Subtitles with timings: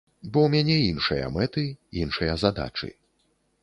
[0.31, 1.67] Бо ў мяне іншыя мэты,
[2.05, 2.95] іншыя задачы.